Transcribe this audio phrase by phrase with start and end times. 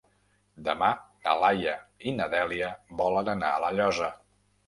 [0.67, 0.87] Demà
[1.25, 1.75] na Laia
[2.11, 2.69] i na Dèlia
[3.03, 4.09] volen anar a La Llosa.